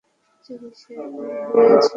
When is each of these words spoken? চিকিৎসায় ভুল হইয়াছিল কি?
চিকিৎসায় 0.45 0.97
ভুল 1.05 1.25
হইয়াছিল 1.25 1.71
কি? 1.73 1.87